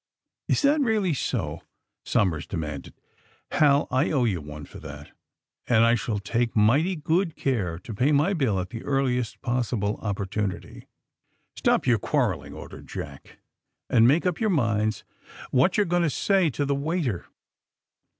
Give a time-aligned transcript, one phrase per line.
[0.49, 1.61] '^^* Is that really so f"
[2.11, 2.95] Somers demanded.
[3.51, 5.11] Hal, I owe you one for that
[5.67, 9.97] and I shall take mighty good care to pay my bill at the earliest possible
[10.01, 10.87] opportunity."
[11.55, 12.87] ^^Stop your quarreling," ordered.
[12.87, 13.37] Jack,
[13.93, 15.03] ^*and make up your minds
[15.51, 17.27] what you're going to say to the waiter."